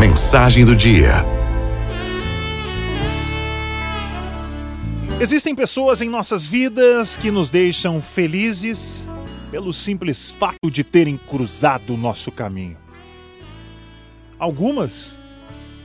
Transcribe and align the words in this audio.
Mensagem 0.00 0.64
do 0.64 0.74
dia. 0.74 1.10
Existem 5.20 5.54
pessoas 5.54 6.00
em 6.00 6.08
nossas 6.08 6.46
vidas 6.46 7.18
que 7.18 7.30
nos 7.30 7.50
deixam 7.50 8.00
felizes 8.00 9.06
pelo 9.50 9.74
simples 9.74 10.30
fato 10.30 10.70
de 10.70 10.82
terem 10.82 11.18
cruzado 11.18 11.92
o 11.92 11.98
nosso 11.98 12.32
caminho. 12.32 12.78
Algumas 14.38 15.14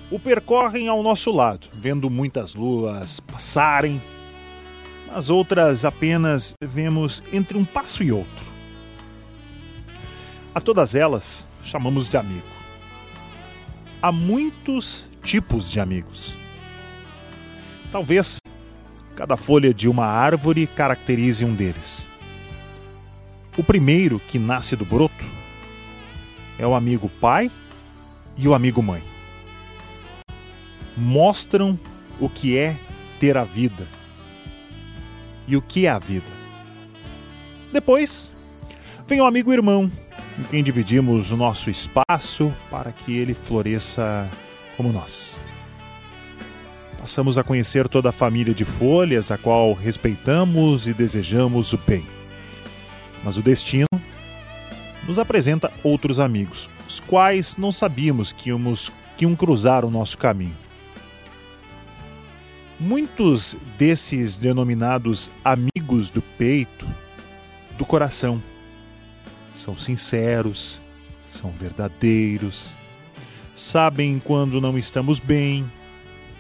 o 0.10 0.18
percorrem 0.18 0.88
ao 0.88 1.04
nosso 1.04 1.30
lado, 1.30 1.68
vendo 1.74 2.10
muitas 2.10 2.56
luas 2.56 3.20
passarem, 3.20 4.02
mas 5.12 5.30
outras 5.30 5.84
apenas 5.84 6.54
vemos 6.64 7.22
entre 7.34 7.58
um 7.58 7.66
passo 7.66 8.02
e 8.02 8.14
outro. 8.14 8.46
A 10.54 10.62
todas 10.62 10.96
elas 10.96 11.46
chamamos 11.62 12.08
de 12.08 12.16
amigo. 12.16 12.55
Há 14.06 14.12
muitos 14.12 15.10
tipos 15.24 15.72
de 15.72 15.80
amigos. 15.80 16.38
Talvez 17.92 18.38
cada 19.16 19.36
folha 19.36 19.74
de 19.74 19.90
uma 19.90 20.06
árvore 20.06 20.68
caracterize 20.68 21.44
um 21.44 21.56
deles. 21.56 22.06
O 23.58 23.64
primeiro 23.64 24.20
que 24.20 24.38
nasce 24.38 24.76
do 24.76 24.86
broto 24.86 25.26
é 26.60 26.68
o 26.68 26.76
amigo 26.76 27.10
pai 27.20 27.50
e 28.38 28.48
o 28.48 28.54
amigo 28.54 28.80
mãe. 28.80 29.02
Mostram 30.96 31.80
o 32.20 32.30
que 32.30 32.56
é 32.56 32.78
ter 33.20 33.36
a 33.36 33.44
vida 33.44 33.88
e 35.48 35.58
o 35.58 35.64
que 35.64 35.88
é 35.88 35.90
a 35.90 35.98
vida. 35.98 36.30
Depois 37.74 38.32
vem 39.08 39.20
o 39.20 39.26
amigo 39.26 39.52
irmão, 39.52 39.92
com 40.36 40.44
quem 40.44 40.64
dividimos 40.64 41.32
o 41.32 41.38
nosso 41.38 41.70
espaço 41.70 42.54
para 42.70 42.92
que 42.92 43.18
ele 43.18 43.34
floresça 43.34 44.30
como 44.76 44.92
nós. 44.92 45.40
Passamos 47.00 47.38
a 47.38 47.44
conhecer 47.44 47.88
toda 47.88 48.10
a 48.10 48.12
família 48.12 48.54
de 48.54 48.66
folhas, 48.66 49.32
a 49.32 49.38
qual 49.38 49.74
respeitamos 49.74 50.88
e 50.88 50.94
desejamos 50.94 51.72
o 51.72 51.78
bem. 51.78 52.06
Mas 53.24 53.38
o 53.38 53.42
destino 53.42 53.88
nos 55.08 55.20
apresenta 55.20 55.72
outros 55.84 56.20
amigos, 56.20 56.70
os 56.88 57.00
quais 57.00 57.58
não 57.58 57.72
sabíamos 57.72 58.34
que 58.34 58.50
íamos 58.50 58.92
que 59.16 59.24
iam 59.24 59.36
cruzar 59.36 59.86
o 59.86 59.92
nosso 59.92 60.18
caminho. 60.18 60.58
Muitos 62.78 63.56
desses 63.78 64.36
denominados 64.36 65.32
amigos 65.44 66.10
do 66.10 66.22
peito, 66.22 66.86
do 67.78 67.86
coração, 67.86 68.42
são 69.56 69.78
sinceros, 69.78 70.82
são 71.26 71.50
verdadeiros, 71.50 72.76
sabem 73.56 74.20
quando 74.20 74.60
não 74.60 74.78
estamos 74.78 75.20
bem, 75.20 75.72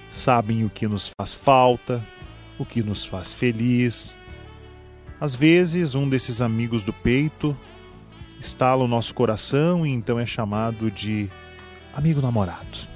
sabem 0.10 0.66
o 0.66 0.70
que 0.70 0.88
nos 0.88 1.10
faz 1.18 1.34
falta, 1.34 2.06
o 2.60 2.66
que 2.66 2.84
nos 2.84 3.06
faz 3.06 3.34
feliz. 3.34 4.18
Às 5.20 5.34
vezes, 5.34 5.96
um 5.96 6.08
desses 6.08 6.42
amigos 6.42 6.84
do 6.84 6.92
peito 6.92 7.58
estala 8.40 8.84
o 8.84 8.88
nosso 8.88 9.16
coração 9.16 9.86
e 9.86 9.90
então 9.90 10.20
é 10.20 10.26
chamado 10.26 10.92
de 10.92 11.30
amigo 11.94 12.22
namorado. 12.22 12.96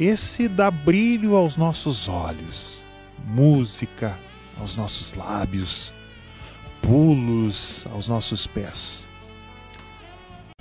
Esse 0.00 0.48
dá 0.48 0.70
brilho 0.70 1.36
aos 1.36 1.56
nossos 1.56 2.08
olhos, 2.08 2.82
música 3.26 4.18
aos 4.58 4.74
nossos 4.76 5.12
lábios, 5.12 5.92
pulos 6.82 7.86
aos 7.92 8.08
nossos 8.08 8.46
pés. 8.46 9.08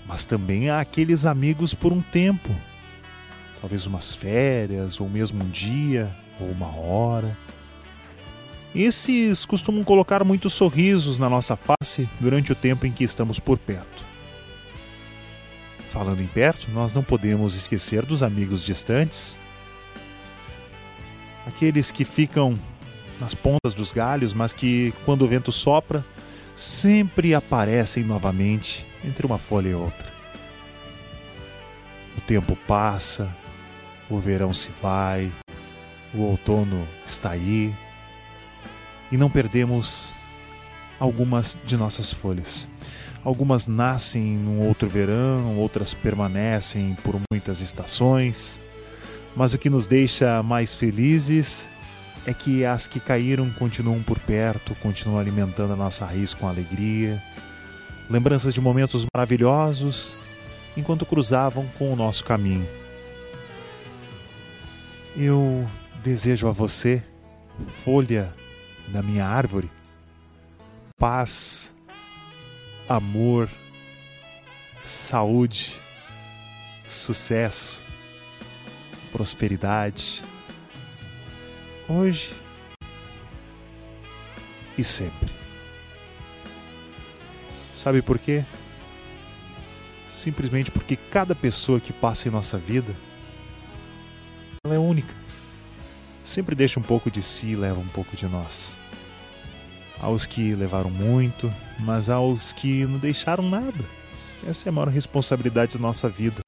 Mas 0.06 0.26
também 0.26 0.70
há 0.70 0.80
aqueles 0.80 1.26
amigos 1.26 1.74
por 1.74 1.92
um 1.92 2.02
tempo, 2.02 2.50
talvez 3.60 3.86
umas 3.86 4.16
férias, 4.16 5.02
ou 5.02 5.10
mesmo 5.10 5.44
um 5.44 5.50
dia, 5.50 6.16
ou 6.40 6.50
uma 6.50 6.76
hora. 6.76 7.38
Esses 8.74 9.46
costumam 9.46 9.84
colocar 9.84 10.24
muitos 10.24 10.54
sorrisos 10.54 11.20
na 11.20 11.30
nossa 11.30 11.56
face 11.56 12.08
durante 12.20 12.52
o 12.52 12.56
tempo 12.56 12.86
em 12.86 12.92
que 12.92 13.04
estamos 13.04 13.40
por 13.40 13.58
perto. 13.58 14.06
Falando 15.88 16.22
em 16.22 16.28
perto, 16.28 16.70
nós 16.72 16.94
não 16.94 17.02
podemos 17.02 17.56
esquecer 17.56 18.06
dos 18.06 18.22
amigos 18.22 18.64
distantes, 18.64 19.38
aqueles 21.46 21.92
que 21.92 22.06
ficam 22.06 22.58
nas 23.20 23.34
pontas 23.34 23.74
dos 23.74 23.92
galhos, 23.92 24.34
mas 24.34 24.54
que, 24.54 24.94
quando 25.06 25.24
o 25.24 25.28
vento 25.28 25.52
sopra, 25.52 26.06
sempre 26.56 27.34
aparecem 27.34 28.04
novamente 28.04 28.86
entre 29.04 29.26
uma 29.26 29.38
folha 29.38 29.70
e 29.70 29.74
outra. 29.74 30.08
O 32.18 32.22
tempo 32.22 32.58
passa, 32.68 33.30
o 34.10 34.18
verão 34.18 34.54
se 34.54 34.70
vai, 34.82 35.32
o 36.14 36.22
outono 36.22 36.88
está 37.06 37.32
aí 37.32 37.74
e 39.12 39.18
não 39.18 39.30
perdemos 39.30 40.14
algumas 41.00 41.58
de 41.66 41.78
nossas 41.78 42.12
folhas. 42.12 42.68
Algumas 43.24 43.68
nascem 43.68 44.24
num 44.24 44.62
outro 44.62 44.90
verão, 44.90 45.58
outras 45.58 45.94
permanecem 45.94 46.96
por 47.04 47.20
muitas 47.32 47.62
estações, 47.62 48.60
mas 49.36 49.54
o 49.54 49.58
que 49.58 49.70
nos 49.70 49.86
deixa 49.86 50.42
mais 50.42 50.74
felizes 50.74 51.70
é 52.28 52.34
que 52.34 52.66
as 52.66 52.90
que 52.90 53.00
caíram 53.00 53.50
continuam 53.52 54.04
por 54.04 54.20
perto, 54.20 54.76
continuam 54.76 55.18
alimentando 55.18 55.72
a 55.72 55.78
nossa 55.78 56.06
raiz 56.06 56.34
com 56.34 56.46
alegria. 56.46 57.24
Lembranças 58.10 58.54
de 58.54 58.60
momentos 58.60 59.06
maravilhosos 59.16 60.18
enquanto 60.76 61.06
cruzavam 61.06 61.66
com 61.78 61.92
o 61.92 61.96
nosso 61.96 62.26
caminho. 62.26 62.68
Eu 65.16 65.66
desejo 66.04 66.50
a 66.50 66.52
você, 66.52 67.02
folha 67.66 68.34
da 68.90 69.02
minha 69.02 69.26
árvore, 69.26 69.72
paz, 71.00 71.74
amor, 72.90 73.50
saúde, 74.82 75.80
sucesso, 76.86 77.82
prosperidade 79.14 80.22
hoje 81.88 82.34
e 84.78 84.84
sempre. 84.84 85.30
Sabe 87.74 88.02
por 88.02 88.20
quê? 88.20 88.44
Simplesmente 90.10 90.72
porque 90.72 90.96
cada 90.96 91.36
pessoa 91.36 91.80
que 91.80 91.94
passa 91.94 92.28
em 92.28 92.32
nossa 92.32 92.58
vida 92.58 92.96
ela 94.64 94.76
é 94.76 94.80
única. 94.80 95.16
Sempre 96.24 96.56
deixa 96.56 96.80
um 96.80 96.84
pouco 96.84 97.10
de 97.10 97.22
si 97.22 97.52
e 97.52 97.56
leva 97.56 97.80
um 97.80 97.88
pouco 97.88 98.16
de 98.16 98.28
nós. 98.28 98.78
Aos 100.00 100.26
que 100.26 100.54
levaram 100.54 100.90
muito, 100.90 101.52
mas 101.80 102.10
aos 102.10 102.52
que 102.52 102.86
não 102.86 103.00
deixaram 103.00 103.50
nada. 103.50 103.86
Essa 104.46 104.68
é 104.68 104.70
a 104.70 104.74
maior 104.74 104.90
responsabilidade 104.90 105.78
da 105.78 105.82
nossa 105.82 106.10
vida 106.10 106.42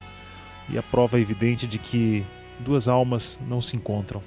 e 0.68 0.78
a 0.78 0.82
prova 0.82 1.18
evidente 1.18 1.66
de 1.66 1.78
que 1.78 2.24
duas 2.60 2.86
almas 2.86 3.38
não 3.48 3.62
se 3.62 3.76
encontram 3.76 4.22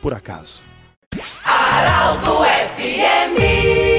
por 0.00 0.14
acaso. 0.14 0.62
Araldo 1.44 2.44
FMI 2.44 3.89